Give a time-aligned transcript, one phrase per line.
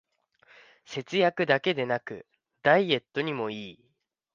[0.87, 2.25] 節約だけでなく
[2.63, 3.85] ダイエットにもいい